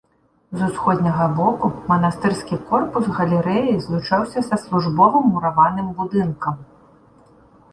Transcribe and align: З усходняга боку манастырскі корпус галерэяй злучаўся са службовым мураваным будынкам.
З 0.59 0.67
усходняга 0.67 1.25
боку 1.39 1.69
манастырскі 1.91 2.57
корпус 2.69 3.09
галерэяй 3.17 3.77
злучаўся 3.85 4.43
са 4.49 4.55
службовым 4.65 5.29
мураваным 5.35 5.87
будынкам. 6.01 6.55